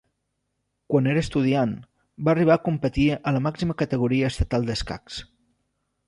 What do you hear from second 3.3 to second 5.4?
la màxima categoria estatal d'escacs.